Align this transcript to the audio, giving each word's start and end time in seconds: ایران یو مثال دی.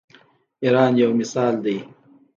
ایران 0.63 0.91
یو 1.01 1.11
مثال 1.19 1.53
دی. 1.63 1.77